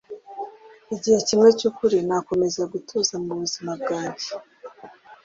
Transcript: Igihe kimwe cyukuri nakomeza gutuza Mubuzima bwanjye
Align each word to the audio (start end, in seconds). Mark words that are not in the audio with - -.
Igihe 0.95 1.19
kimwe 1.27 1.49
cyukuri 1.59 1.97
nakomeza 2.07 2.61
gutuza 2.71 3.13
Mubuzima 3.25 3.71
bwanjye 3.81 4.29